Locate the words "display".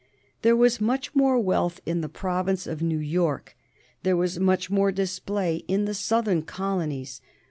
4.91-5.57